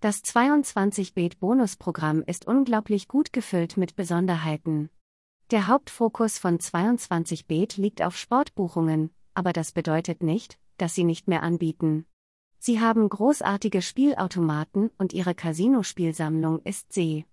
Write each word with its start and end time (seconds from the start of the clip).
Das 0.00 0.22
22-Bet-Bonusprogramm 0.22 2.22
ist 2.22 2.46
unglaublich 2.46 3.08
gut 3.08 3.32
gefüllt 3.32 3.76
mit 3.76 3.96
Besonderheiten. 3.96 4.90
Der 5.50 5.66
Hauptfokus 5.66 6.38
von 6.38 6.58
22Bet 6.58 7.80
liegt 7.80 8.02
auf 8.02 8.16
Sportbuchungen, 8.16 9.10
aber 9.34 9.52
das 9.52 9.72
bedeutet 9.72 10.22
nicht, 10.22 10.56
dass 10.76 10.94
sie 10.94 11.02
nicht 11.02 11.26
mehr 11.26 11.42
anbieten. 11.42 12.06
Sie 12.60 12.78
haben 12.78 13.08
großartige 13.08 13.82
Spielautomaten 13.82 14.92
und 14.98 15.14
ihre 15.14 15.34
Casino-Spielsammlung 15.34 16.60
ist 16.62 16.92
See. 16.92 17.26